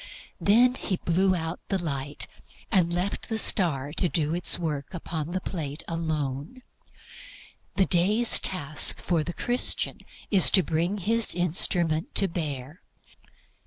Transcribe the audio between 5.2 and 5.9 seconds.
the plate